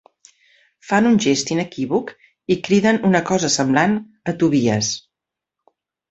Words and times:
Fan 0.91 1.07
un 1.09 1.17
gest 1.25 1.51
inequívoc 1.55 2.09
i 2.55 2.57
criden 2.67 2.99
una 3.09 3.21
cosa 3.27 3.51
semblant 3.57 3.93
a 4.33 4.35
Tobies. 4.45 4.89